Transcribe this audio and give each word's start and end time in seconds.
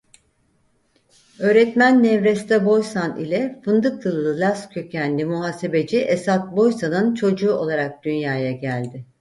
Öğretmen 1.39 2.03
Nevreste 2.03 2.65
Boysan 2.65 3.19
ile 3.19 3.61
Fındıklılı 3.65 4.39
Laz 4.39 4.69
kökenli 4.69 5.25
muhasebeci 5.25 6.01
Esat 6.01 6.57
Boysan'ın 6.57 7.13
çocuğu 7.13 7.53
olarak 7.53 8.03
dünyaya 8.03 8.51
geldi. 8.51 9.05